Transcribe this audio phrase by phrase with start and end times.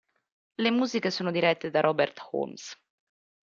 [0.55, 2.75] Le musiche sono dirette da Robert Holmes.